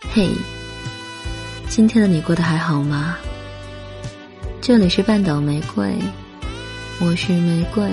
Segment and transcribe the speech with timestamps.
[0.00, 0.30] 嘿，
[1.68, 3.16] 今天的你过得还好吗？
[4.60, 5.92] 这里是半岛玫瑰，
[7.00, 7.90] 我是玫瑰。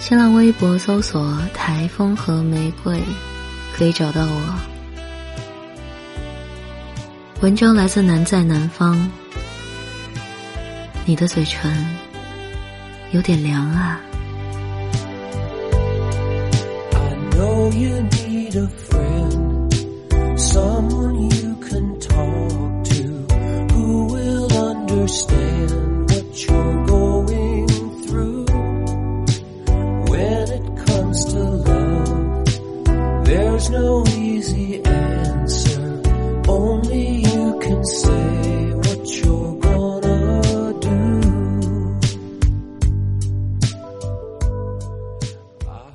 [0.00, 2.98] 新浪微博搜索“台风和玫瑰”，
[3.76, 4.54] 可以找到我。
[7.42, 9.10] 文章来自南在南方，
[11.04, 11.70] 你的嘴唇
[13.12, 14.00] 有点凉啊。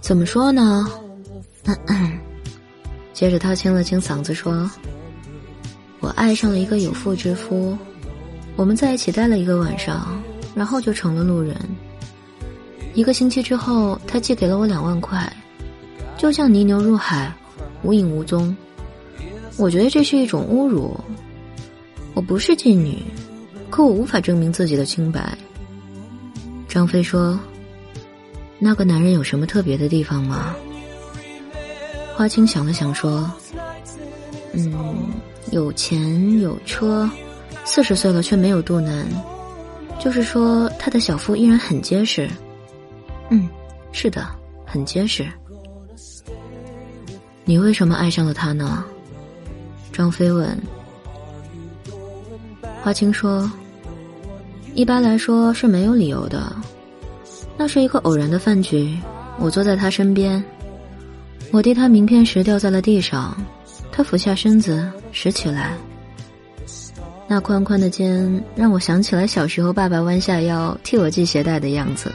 [0.07, 0.87] 怎么说呢？
[3.22, 4.68] 接着他清了清嗓子说
[6.02, 7.78] ：“我爱上了一个有妇之夫，
[8.56, 10.20] 我们在一起待了一个晚上，
[10.56, 11.56] 然后就成了路人。
[12.96, 15.32] 一个星期之后，他寄给了我两万块，
[16.18, 17.32] 就像泥牛入海，
[17.84, 18.58] 无影无踪。
[19.56, 21.00] 我觉得这是一种侮辱。
[22.16, 22.98] 我不是妓女，
[23.70, 25.38] 可我无法证明自己的清白。”
[26.68, 27.40] 张飞说。
[28.58, 30.56] 那个男人有什么特别的地方吗？
[32.22, 33.28] 花青想了想说
[34.54, 34.72] ：“嗯，
[35.50, 37.10] 有钱有车，
[37.66, 39.08] 四十岁了却没有肚腩，
[40.00, 42.30] 就是说他的小腹依然很结实。
[43.32, 43.50] 嗯，
[43.92, 44.24] 是的，
[44.68, 45.28] 很结实。
[47.44, 48.86] 你为什么爱上了他呢？”
[49.92, 50.56] 张飞问。
[52.84, 53.52] 花青说
[54.76, 56.56] ：“一般来说是没有理由的。”
[57.58, 58.96] 那是一个偶然的饭局，
[59.40, 60.44] 我坐在他身边，
[61.52, 63.36] 我递他名片时掉在了地上，
[63.92, 65.76] 他俯下身子拾起来。
[67.28, 72.12] 那宽宽的肩让我想起来小时候爸爸弯下腰替我系鞋带的样子。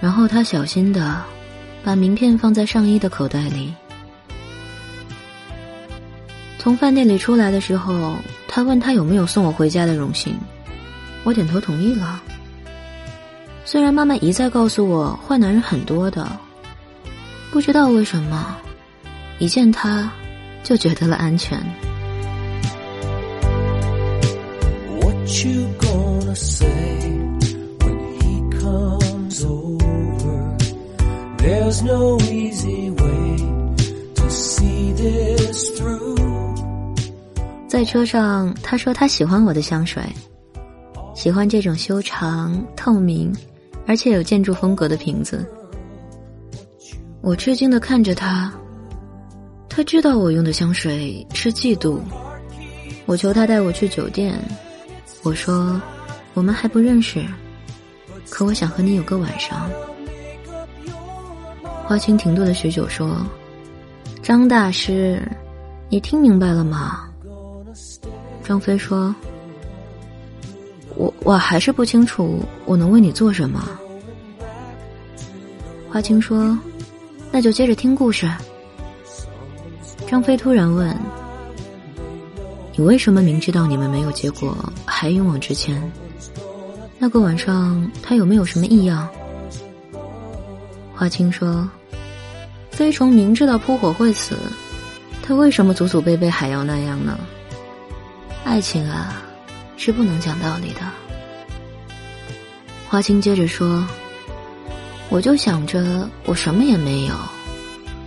[0.00, 1.22] 然后他小心的
[1.82, 3.74] 把名片放在上衣的口袋里。
[6.58, 8.16] 从饭店里出来的时候，
[8.46, 10.34] 他问他有没有送我回家的荣幸，
[11.24, 12.20] 我点头同意了。
[13.64, 16.26] 虽然妈妈一再告诉我坏男人很多的，
[17.50, 18.56] 不知道为什么，
[19.38, 20.10] 一见他
[20.62, 21.58] 就觉得了安全。
[37.66, 40.02] 在车上，他说他喜欢我的香水，
[41.14, 43.34] 喜欢这种修长透明。
[43.86, 45.50] 而且有建筑风格的瓶子，
[47.20, 48.52] 我吃惊的看着他。
[49.68, 52.00] 他知道我用的香水是嫉妒。
[53.06, 54.38] 我求他带我去酒店，
[55.22, 55.80] 我说
[56.34, 57.24] 我们还不认识，
[58.28, 59.70] 可我想和你有个晚上。
[61.84, 63.24] 花青停顿了许久，说
[64.22, 65.22] ：“张大师，
[65.88, 67.08] 你听明白了吗？”
[68.44, 69.14] 张飞说。
[70.96, 73.70] 我我还是不清楚我能为你做什么。
[75.88, 76.58] 花青说
[77.30, 78.30] ：“那就接着听故事。”
[80.08, 80.96] 张飞突然问
[82.74, 85.80] ：“你为什么明知道你们没有结果，还勇往直前？
[86.98, 89.08] 那个晚上他有没有什么异样？”
[90.94, 91.68] 花青说
[92.70, 94.36] ：“飞虫明知道扑火会死，
[95.22, 97.18] 他为什么祖祖辈辈还要那样呢？
[98.44, 99.22] 爱情啊！”
[99.80, 100.80] 是不能讲道理的。
[102.88, 103.86] 花青接着说
[105.10, 107.14] ：“我就想着我什么也没有，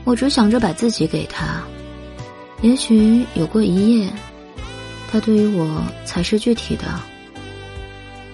[0.03, 1.61] 我只想着把自己给他。
[2.61, 4.11] 也许有过一夜，
[5.11, 6.85] 他对于我才是具体的。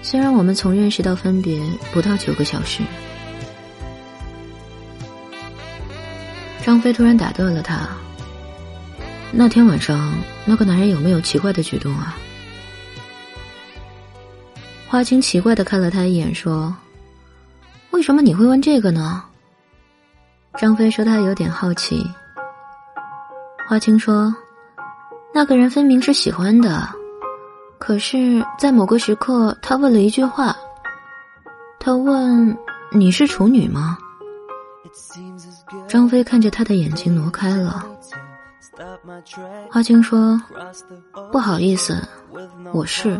[0.01, 1.61] 虽然我们从认识到分别
[1.93, 2.83] 不到九个小时。”
[6.63, 7.87] 张飞突然打断了他
[9.31, 10.13] ：“那天晚上
[10.43, 12.17] 那个男人有没有奇怪的举动啊？”
[14.89, 16.75] 花青奇怪的看了他一眼，说
[17.97, 19.23] ：“为什么你会问这个呢？”
[20.55, 22.07] 张飞说：“他有点好奇。”
[23.67, 24.33] 花青说
[25.33, 26.87] ：“那个人分明是喜欢的，
[27.79, 30.55] 可是，在某个时刻，他问了一句话。
[31.79, 32.55] 他问
[32.93, 33.97] ：‘你是处女吗？’”
[35.89, 37.83] 张飞看着他的眼睛挪开了。
[39.71, 40.39] 花青说
[41.33, 42.07] ：“不好意思，
[42.71, 43.19] 我是。”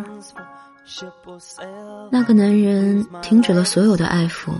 [2.10, 4.51] 那个男人停止了所有的爱抚。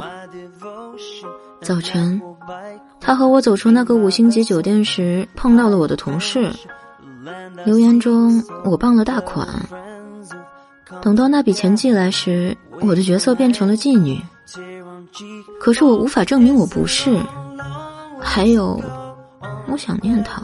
[1.62, 2.22] 早晨，
[3.00, 6.52] 他和我走出那个五星级酒店时，碰到了我的同事。
[7.66, 9.48] 留言中，我傍了大款。
[11.02, 14.22] 等到那笔钱寄来时，我的角色变成了妓女。
[15.60, 17.18] 可是我无法证明我不是。
[18.20, 18.80] 还有，
[19.68, 20.42] 我想念他。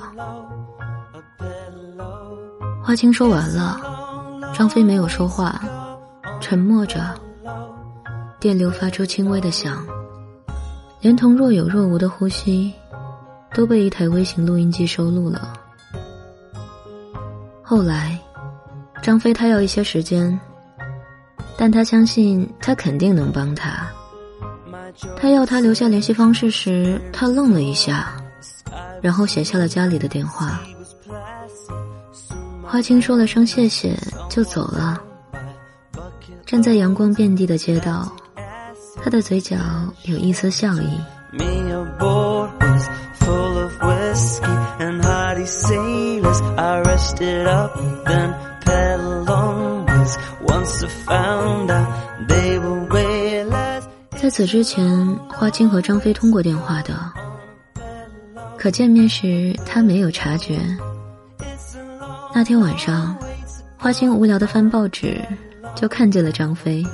[2.84, 3.80] 花青说完了，
[4.54, 5.62] 张飞没有说话，
[6.44, 7.00] 沉默着。
[8.38, 9.88] 电流发出轻微的响，
[11.00, 12.74] 连同若有若无的呼吸，
[13.54, 15.54] 都被一台微型录音机收录了。
[17.62, 18.20] 后来，
[19.02, 20.38] 张飞他要一些时间，
[21.56, 23.88] 但他相信他肯定能帮他。
[25.16, 28.14] 他要他留下联系方式时，他愣了一下，
[29.02, 30.60] 然后写下了家里的电话。
[32.62, 33.98] 花青说了声谢谢，
[34.30, 35.02] 就走了。
[36.46, 38.12] 站在阳光遍地的街道，
[39.04, 39.56] 他的嘴角
[40.04, 41.00] 有一丝笑意。
[54.16, 56.94] 在此之前，花青和张飞通过电话的，
[58.58, 60.60] 可见面时他没有察觉。
[62.34, 63.16] 那天晚上，
[63.78, 65.22] 花青无聊的翻报纸，
[65.76, 66.86] 就看见了张飞。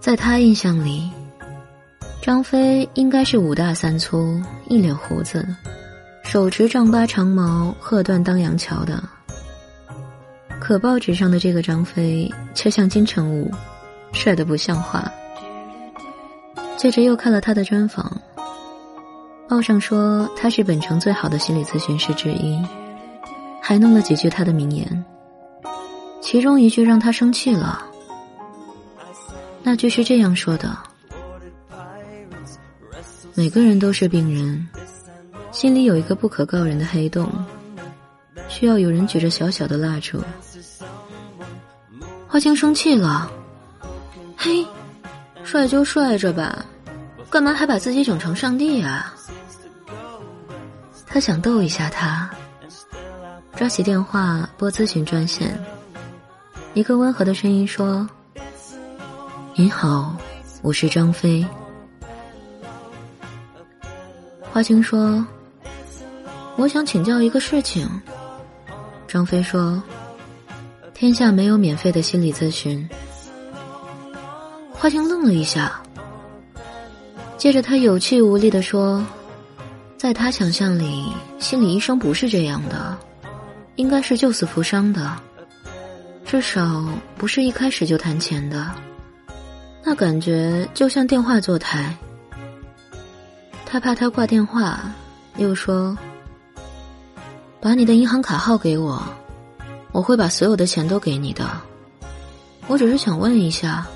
[0.00, 1.10] 在他印象里，
[2.22, 5.46] 张飞应该是五大三粗、一脸胡子、
[6.22, 9.02] 手持丈八长矛、鹤断当阳桥的。
[10.60, 13.50] 可报纸上的这个张飞却像金城武，
[14.12, 15.10] 帅的不像话。
[16.76, 18.20] 接着又看了他的专访，
[19.48, 22.60] 报上说他是本城最好的心理咨询师之一。
[23.60, 25.04] 还弄了几句他的名言，
[26.26, 27.86] 其中一句让他生气了。
[29.62, 30.76] 那句是这样说的
[33.34, 34.68] ：“每个人都是病人，
[35.52, 37.30] 心里有一个不可告人的黑洞，
[38.48, 40.20] 需要有人举着小小的蜡烛。”
[42.26, 43.30] 花青生气了，
[44.36, 44.66] 嘿，
[45.44, 46.66] 帅就帅着吧，
[47.30, 49.14] 干嘛还把自己整成上帝啊？
[51.06, 52.28] 他想逗一下他。
[53.54, 55.58] 抓起电话拨咨询专线，
[56.76, 58.06] 一个温和的声音说
[59.56, 60.14] ：“您好，
[60.60, 61.42] 我是张飞。”
[64.52, 65.26] 花青说
[66.56, 67.88] ：“我想请教一个事情。”
[69.08, 69.82] 张飞说
[70.92, 72.86] ：“天下没有免费的心理咨询。”
[74.70, 75.80] 花青愣了一下，
[77.38, 79.02] 接着他有气无力的说
[79.96, 82.94] ：“在他想象里，心理医生不是这样的。”
[83.76, 85.16] 应该是救死扶伤的，
[86.26, 86.84] 至少
[87.16, 88.68] 不是一开始就谈钱的。
[89.84, 91.96] 那感觉就像电话坐台。
[93.64, 94.80] 他怕他挂电话，
[95.36, 95.96] 又说
[97.60, 99.00] ：“把你的银行卡号给我，
[99.92, 101.48] 我会把所有的钱都给你的。
[102.66, 103.86] 我只是想问一下，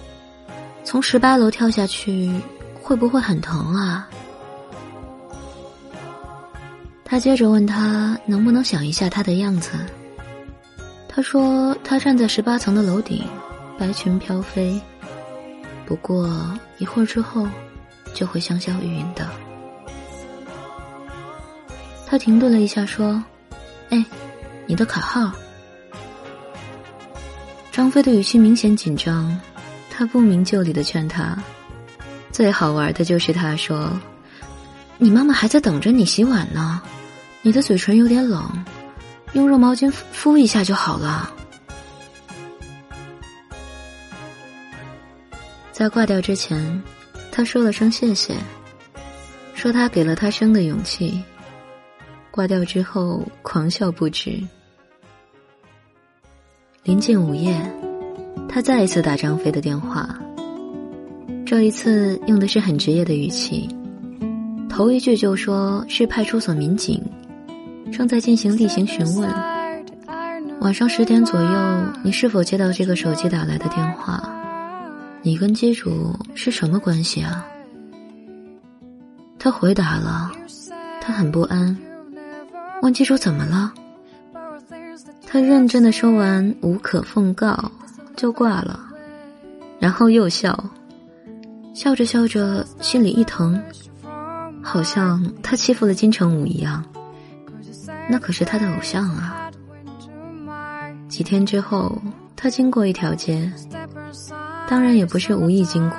[0.84, 2.40] 从十八楼跳下去
[2.80, 4.08] 会不会很疼啊？”
[7.04, 9.72] 他接着问他能不能想一下他的样子。
[11.12, 13.24] 他说他站在十八层的楼顶，
[13.76, 14.80] 白裙飘飞，
[15.84, 17.48] 不过一会儿之后
[18.14, 19.28] 就会香消玉殒的。
[22.06, 23.22] 他停顿了一下，说
[23.90, 24.04] ：“哎，
[24.66, 25.32] 你的卡号。”
[27.72, 29.38] 张飞的语气明显紧张，
[29.90, 31.36] 他不明就里的劝他。
[32.30, 33.90] 最好玩的就是他说
[34.96, 36.80] ：“你妈妈还在等着你洗碗呢。”
[37.42, 38.46] 你的嘴唇有点冷，
[39.32, 41.32] 用热毛巾敷一下就好了。
[45.72, 46.82] 在挂掉之前，
[47.30, 48.34] 他说了声谢谢，
[49.54, 51.22] 说他给了他生的勇气。
[52.30, 54.40] 挂掉之后，狂笑不止。
[56.82, 57.54] 临近午夜，
[58.48, 60.08] 他再一次打张飞的电话，
[61.46, 63.68] 这一次用的是很职业的语气，
[64.68, 67.02] 头一句就说是派出所民警。
[67.92, 69.28] 正在进行例行询问。
[70.60, 74.22] 晚上十点左右，你是否接到这个手机打来的电话？
[75.22, 77.44] 你跟机主是什么关系啊？
[79.38, 80.30] 他回答了，
[81.00, 81.76] 他很不安，
[82.82, 83.72] 问机主怎么了。
[85.26, 87.70] 他认真的说完“无可奉告”，
[88.16, 88.80] 就挂了，
[89.78, 90.58] 然后又笑，
[91.72, 93.62] 笑着笑着心里一疼，
[94.62, 96.84] 好像他欺负了金城武一样。
[98.10, 99.48] 那可是他的偶像啊！
[101.08, 101.96] 几天之后，
[102.34, 103.50] 他经过一条街，
[104.68, 105.98] 当然也不是无意经过。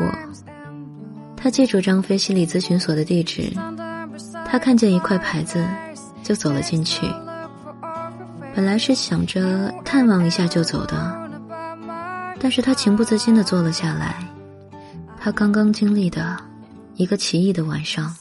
[1.37, 3.51] 他记住张飞心理咨询所的地址，
[4.45, 5.65] 他看见一块牌子，
[6.21, 7.07] 就走了进去。
[8.53, 11.29] 本来是想着探望一下就走的，
[12.39, 14.15] 但是他情不自禁地坐了下来。
[15.17, 16.37] 他刚刚经历的
[16.95, 18.13] 一个奇异的晚上。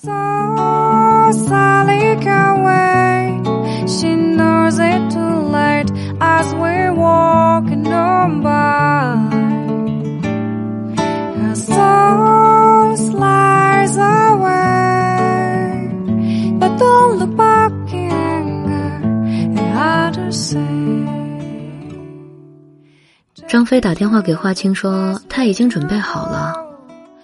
[23.71, 26.53] 张飞打电话给花青说他已经准备好了，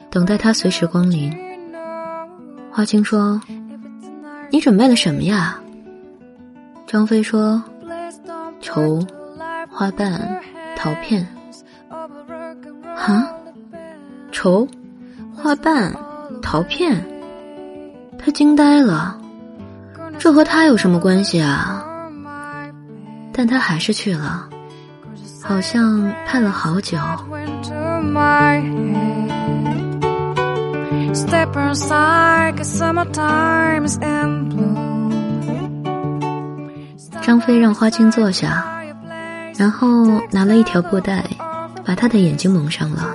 [0.09, 1.37] 等待他随时光临。
[2.71, 3.41] 花青说
[4.53, 5.59] ：“你准备了什么呀？”
[6.87, 7.61] 张飞说
[8.63, 9.05] ：“绸、
[9.69, 10.41] 花瓣、
[10.77, 11.27] 陶片。”
[12.97, 13.29] 啊，
[14.31, 14.69] 绸、
[15.35, 15.93] 花瓣、
[16.41, 17.05] 陶片，
[18.17, 19.21] 他惊呆了，
[20.17, 21.85] 这和他有什么关系啊？
[23.33, 24.49] 但他还是去了。
[25.47, 26.99] 好像盼了好久。
[37.23, 38.65] 张飞让花青坐下，
[39.57, 41.25] 然后拿了一条布袋，
[41.85, 43.15] 把他的眼睛蒙上了。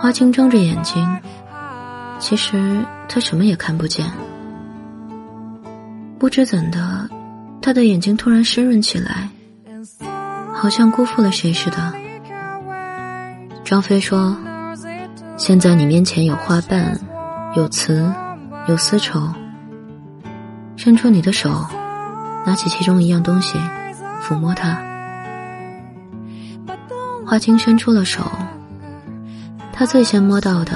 [0.00, 1.04] 花青睁着眼睛，
[2.20, 4.06] 其实他什么也看不见。
[6.18, 7.08] 不知怎的，
[7.60, 9.28] 他的眼睛突然湿润起来。
[10.60, 11.94] 好像辜负了谁似的。
[13.62, 14.36] 张飞说
[15.38, 16.98] ：“现在你面前有花瓣，
[17.54, 18.12] 有瓷，
[18.66, 19.22] 有丝绸。
[20.74, 21.64] 伸出你的手，
[22.44, 23.56] 拿起其中一样东西，
[24.20, 24.76] 抚摸它。”
[27.24, 28.24] 花青伸出了手，
[29.72, 30.72] 他最先摸到的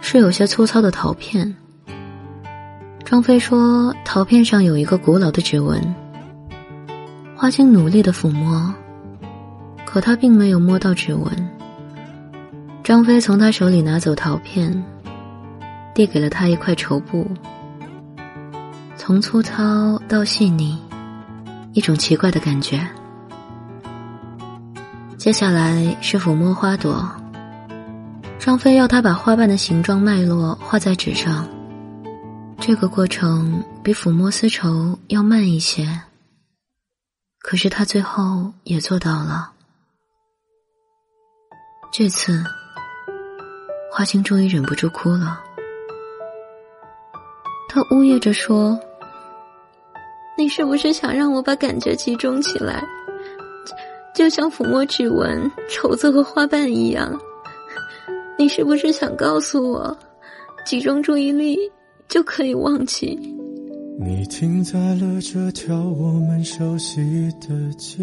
[0.00, 1.54] 是有些粗糙的陶片。
[3.04, 5.94] 张飞说：“陶片上有一个古老的指纹。”
[7.36, 8.74] 花青努力的抚摸。
[9.94, 11.32] 可他并没有摸到指纹。
[12.82, 14.84] 张飞从他手里拿走陶片，
[15.94, 17.24] 递给了他一块绸布。
[18.96, 20.76] 从粗糙到细腻，
[21.74, 22.84] 一种奇怪的感觉。
[25.16, 27.08] 接下来是抚摸花朵。
[28.36, 31.46] 张飞要他把花瓣的形状脉络画在纸上，
[32.58, 35.88] 这个过程比抚摸丝绸要慢一些。
[37.38, 39.53] 可是他最后也做到了。
[41.96, 42.42] 这次，
[43.88, 45.40] 花青终于忍不住哭了。
[47.68, 48.76] 他呜咽着说
[50.36, 52.84] ：“你是不是想让我把感觉集中起来，
[54.12, 57.16] 就像抚摸指纹、绸子和花瓣一样？
[58.36, 59.96] 你是不是想告诉我，
[60.66, 61.56] 集中注意力
[62.08, 63.16] 就可以忘记？”
[64.02, 68.02] 你停在了这条我们熟悉的街。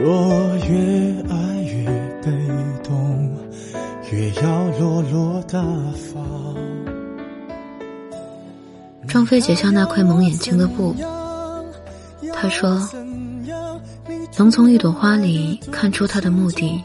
[0.00, 0.76] 若越
[1.28, 1.84] 爱越
[2.22, 2.30] 被
[2.84, 3.36] 动，
[4.12, 5.60] 越要落落大
[5.92, 6.24] 方。
[9.08, 10.94] 张飞解下那块蒙眼睛的布，
[12.32, 12.80] 他说
[14.38, 16.80] ：“能从一朵花里看出他的目的，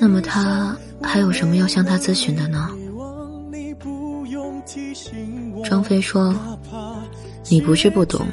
[0.00, 2.70] 那么他还有什么要向他咨询的呢？”
[5.68, 6.34] 张飞说
[7.50, 8.26] ：“你不是不懂，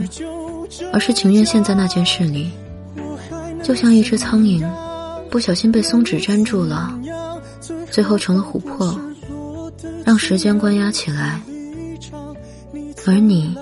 [0.93, 2.49] 而是情愿陷在那件事里。”
[3.69, 4.67] 就像一只苍蝇，
[5.29, 6.91] 不小心被松脂粘住了，
[7.91, 8.99] 最后成了琥珀，
[10.03, 11.39] 让时间关押起来。
[13.05, 13.55] 而你，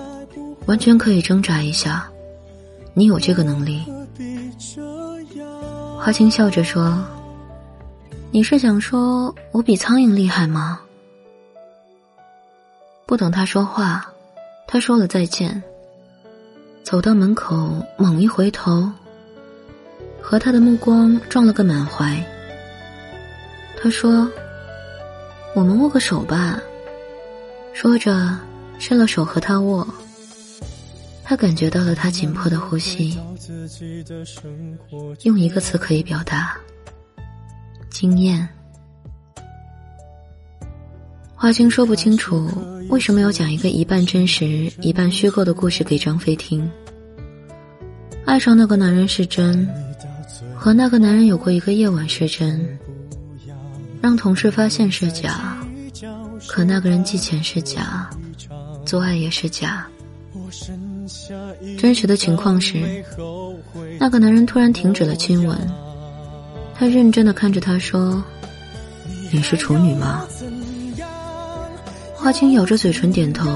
[0.64, 2.08] 完全可以挣扎一下，
[2.94, 3.82] 你有这个能力。
[5.98, 7.04] 花青笑着说
[8.32, 10.80] ：“你是想说我比苍蝇厉害吗？”
[13.04, 14.10] 不等他说话，
[14.66, 15.62] 他说了再见，
[16.82, 18.90] 走到门口，猛一回头，
[20.30, 22.22] 和他的目光撞了个满怀。
[23.80, 24.30] 他说
[25.56, 26.60] ：“我们握个手吧。”
[27.72, 28.36] 说着，
[28.78, 29.88] 伸了手和他握。
[31.24, 33.18] 他感觉到了他紧迫的呼吸，
[35.22, 36.54] 用一个词可以表达：
[37.88, 38.46] 惊艳。
[41.34, 42.50] 花青说不清楚
[42.90, 46.70] 为什么要讲一个一半真实、一半虚构的故事给张飞听。
[48.26, 49.66] 爱上那个男人是真，
[50.58, 52.78] 和那个男人有过一个夜晚是真，
[54.02, 55.56] 让同事发现是假。
[56.48, 58.10] 可那个人寄钱是假，
[58.84, 59.86] 做爱也是假。
[61.78, 63.04] 真实的情况是，
[64.00, 65.56] 那个男人突然停止了亲吻，
[66.74, 68.22] 他认真的看着他说
[69.30, 70.26] ：“你是处女吗？”
[72.14, 73.48] 花青咬着嘴唇点头。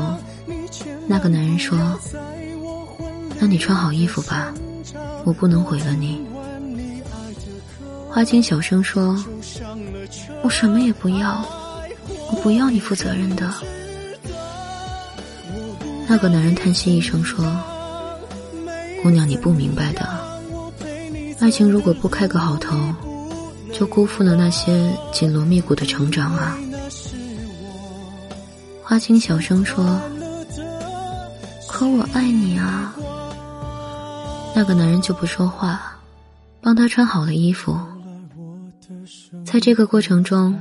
[1.08, 1.76] 那个男人说
[3.40, 4.54] ：“那你穿好衣服吧，
[5.24, 6.24] 我不能毁了你。”
[8.12, 9.16] 花青小声说
[10.44, 11.42] ：“我什么也不要。”
[12.30, 13.50] 我不要你负责任的。
[16.08, 17.44] 那个男人叹息一声说
[19.02, 20.06] ：“姑娘，你不明白的，
[21.40, 22.76] 爱情如果不开个好头，
[23.72, 26.58] 就辜负了那些紧锣密鼓的成长啊。”
[28.82, 30.00] 花青小声说
[31.68, 32.94] ：“可我爱你啊。”
[34.54, 35.98] 那个男人就不说话，
[36.60, 37.78] 帮他穿好了衣服。
[39.52, 40.58] 在这个过程中。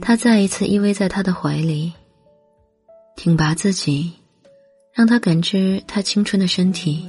[0.00, 1.92] 他再一次依偎在他的怀里，
[3.14, 4.12] 挺拔自己，
[4.94, 7.06] 让他感知他青春的身体。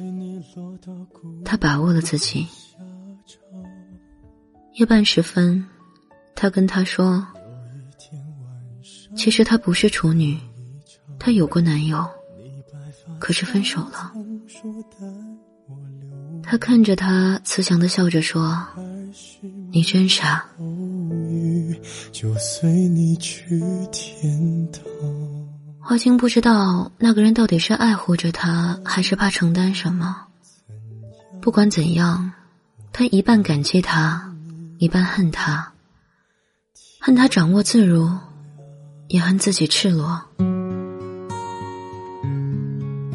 [1.46, 2.46] 他把握了自己。
[4.76, 5.66] 夜半时分，
[6.36, 7.26] 他跟他说
[9.16, 10.38] ：“其实她不是处女，
[11.18, 12.06] 她有过男友，
[13.18, 14.12] 可是分手了。”
[16.44, 18.66] 他看着他，慈祥的笑着说
[19.72, 20.46] ：“你真傻。”
[22.12, 23.60] 就随你去
[23.92, 24.84] 天堂。
[25.80, 30.26] 花青不知道那个人到底是爱护着他，还是怕承担什么。
[31.42, 32.32] 不管怎样，
[32.92, 34.34] 他一半感激他，
[34.80, 35.72] 一半恨他。
[37.00, 38.12] 恨他掌握自如，
[39.08, 40.22] 也恨自己赤裸。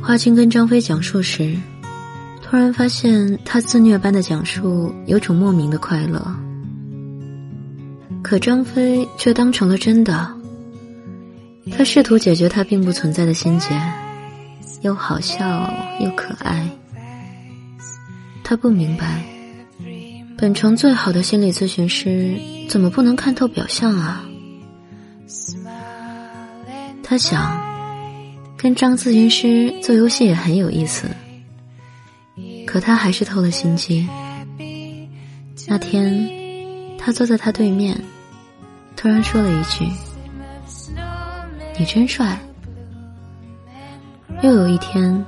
[0.00, 1.54] 花青跟张飞讲述时，
[2.42, 6.20] 突然发现他自虐般的讲述有种莫名的快乐。
[8.22, 10.32] 可张飞却当成了真的。
[11.76, 13.68] 他试图解决他并不存在的心结，
[14.82, 16.68] 又好笑又可爱。
[18.44, 19.22] 他不明白，
[20.36, 24.24] 本城最好的心理咨询师怎么不能看透表象啊？
[27.02, 27.60] 他想，
[28.56, 31.06] 跟张咨询师做游戏也很有意思。
[32.66, 34.08] 可他还是透了心机。
[35.68, 36.28] 那天，
[37.04, 38.00] 他坐在他对面。
[38.96, 39.88] 突然说了一句
[41.76, 42.38] ：“你真帅。”
[44.42, 45.24] 又有一天，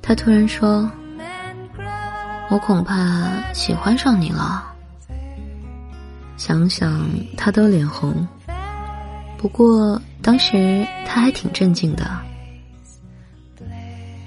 [0.00, 0.88] 他突然说
[2.50, 4.72] ：“我恐怕喜欢上你了。”
[6.38, 7.04] 想想
[7.36, 8.26] 他都脸红。
[9.36, 12.08] 不过当时他还挺镇静的，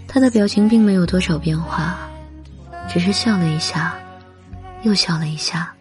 [0.08, 1.98] 他的表情并没有多少变化，
[2.89, 3.96] 只是笑了一下，
[4.82, 5.74] 又笑了一下。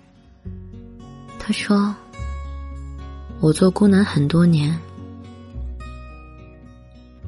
[1.45, 1.95] 他说。
[3.41, 4.79] 我做孤男很多年，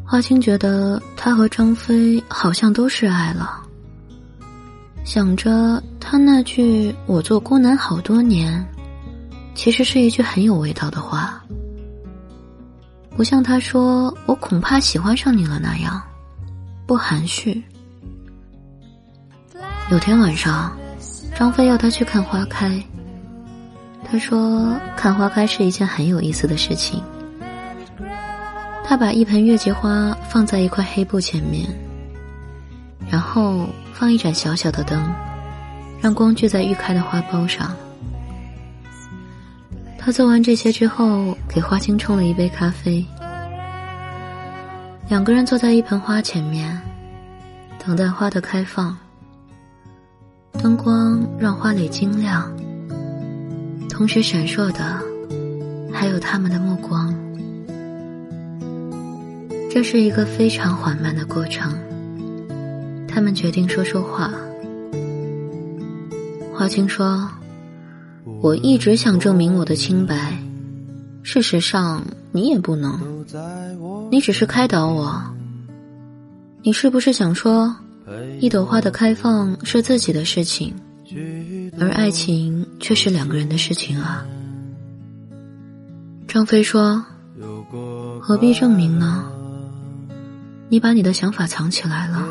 [0.05, 3.61] 花青觉得他和张飞好像都是爱了。
[5.05, 8.65] 想着他那句“我做孤男好多年”，
[9.57, 11.43] 其实是一句很有味道的话，
[13.17, 16.01] 不像他说“我恐怕喜欢上你了”那样
[16.87, 17.61] 不含蓄。
[19.91, 20.73] 有天晚上，
[21.35, 22.81] 张飞要他去看花开。
[24.15, 27.03] 他说：“看花开是一件很有意思的事情。”
[28.87, 31.67] 他把一盆月季花放在一块黑布前面，
[33.11, 35.13] 然后放一盏小小的灯，
[36.01, 37.75] 让光聚在欲开的花苞上。
[39.99, 43.05] 他做完这些之后，给花青冲了一杯咖啡。
[45.09, 46.81] 两个人坐在一盆花前面，
[47.85, 48.97] 等待花的开放。
[50.63, 52.49] 灯光让花蕾晶亮。
[53.97, 55.01] 同时闪烁的，
[55.93, 57.15] 还有他们的目光。
[59.71, 61.73] 这是一个非常缓慢的过程。
[63.07, 64.33] 他们决定说说话。
[66.53, 67.31] 花青说
[68.43, 70.37] ：“我一直想证明我的清白，
[71.23, 72.99] 事实上你也不能。
[74.11, 75.23] 你只是开导我。
[76.65, 77.73] 你是不是想说，
[78.41, 80.75] 一朵花的开放是自己的事情，
[81.79, 84.25] 而爱情却是两个人的事情啊？”
[86.27, 87.05] 张飞说
[88.21, 89.31] ：“何必证明呢？
[90.69, 92.27] 你把你的想法藏起来了。”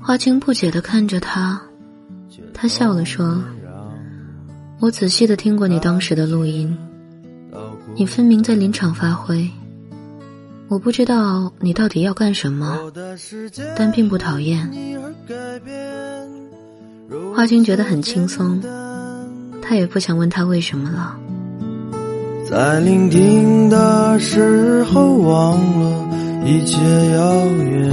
[0.00, 1.60] 花青不解的看着他，
[2.52, 3.42] 他笑了说
[4.78, 6.76] ：“我仔细的听过你当时的录音，
[7.96, 9.48] 你分明在临场发挥。
[10.68, 12.92] 我不知道你到底要干什么，
[13.76, 14.70] 但并不讨厌。”
[17.34, 18.60] 花青觉得很轻松，
[19.62, 21.16] 他也不想问他为什么了。
[22.48, 26.76] 在聆听的时候，忘了一切
[27.12, 27.90] 遥远。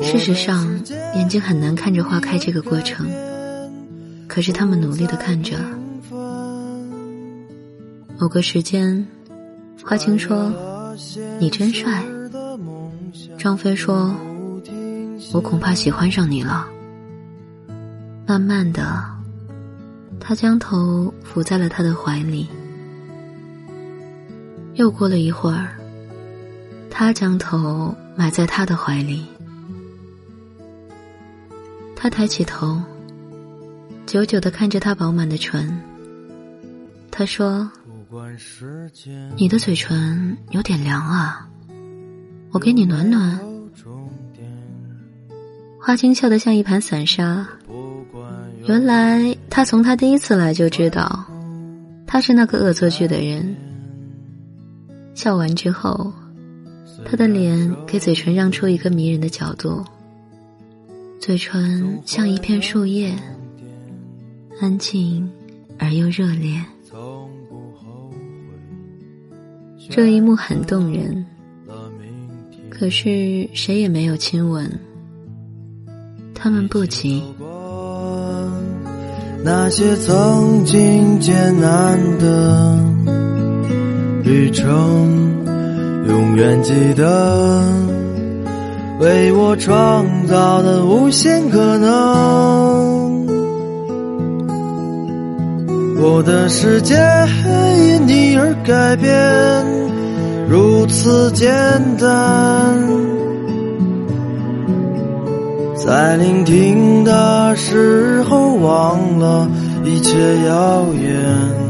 [0.00, 0.66] 事实上，
[1.16, 3.06] 眼睛很难看着花开这个过程，
[4.26, 5.56] 可是他们努力的看着。
[8.18, 9.06] 某个时间，
[9.82, 10.52] 花青说
[11.40, 12.02] ：“你真帅。”
[13.36, 14.14] 张飞说
[15.32, 16.68] ：“我恐怕喜欢上你了。”
[18.26, 19.04] 慢慢的，
[20.18, 22.48] 他将头伏在了他的怀里。
[24.74, 25.76] 又过了一会儿，
[26.88, 29.26] 他将头埋在他的怀里。
[31.94, 32.80] 他抬起头，
[34.06, 35.78] 久久的看着他饱满的唇。
[37.10, 37.70] 他说
[39.36, 41.46] ：“你的嘴唇有点凉啊，
[42.50, 43.38] 我给你暖暖。”
[45.84, 47.44] 花青笑得像一盘散沙。
[48.68, 51.24] 原来他从他第一次来就知道，
[52.06, 53.56] 他是那个恶作剧的人。
[55.12, 56.12] 笑完之后，
[57.04, 59.84] 他的脸给嘴唇让出一个迷人的角度。
[61.18, 63.12] 嘴唇像一片树叶，
[64.60, 65.28] 安静
[65.80, 66.64] 而又热烈。
[69.90, 71.26] 这一幕很动人，
[72.70, 74.70] 可是谁也没有亲吻。
[76.42, 77.22] 他们不急。
[79.44, 82.76] 那些曾经艰难的
[84.24, 84.66] 旅程，
[86.08, 87.62] 永远记得。
[88.98, 93.24] 为我创造的无限可能，
[96.00, 96.96] 我的世界
[97.78, 99.64] 因你而改变，
[100.48, 101.48] 如此简
[102.00, 103.11] 单。
[105.84, 109.50] 在聆听的时候，忘了
[109.84, 110.16] 一切
[110.46, 111.60] 遥远。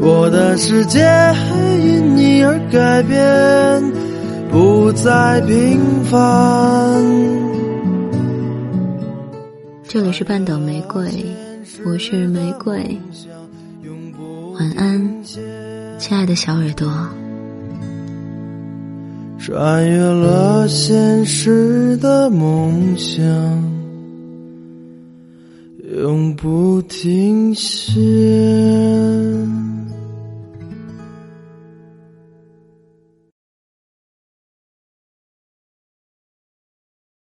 [0.00, 1.00] 我的世界
[1.80, 3.92] 因你而改变，
[4.50, 7.00] 不再平凡。
[9.86, 11.08] 这里是半岛玫瑰，
[11.84, 12.98] 我是玫瑰。
[14.58, 15.22] 晚安，
[15.98, 16.90] 亲爱的小耳朵。
[19.46, 23.24] 穿越了现实的梦想，
[26.02, 27.94] 永不停歇。